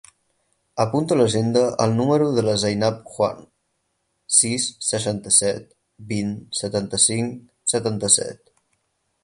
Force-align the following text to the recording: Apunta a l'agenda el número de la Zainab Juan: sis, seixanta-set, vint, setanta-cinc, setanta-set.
Apunta 0.83 1.13
a 1.15 1.17
l'agenda 1.17 1.61
el 1.85 1.93
número 1.99 2.29
de 2.37 2.43
la 2.47 2.55
Zainab 2.63 3.03
Juan: 3.17 3.45
sis, 4.39 4.65
seixanta-set, 4.89 5.67
vint, 6.15 6.35
setanta-cinc, 6.63 7.37
setanta-set. 7.75 8.49